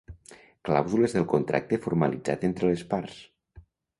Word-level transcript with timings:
Clàusules 0.69 1.13
del 1.17 1.27
contracte 1.33 1.79
formalitzat 1.85 2.47
entre 2.49 2.71
les 2.71 2.85
parts. 2.95 3.21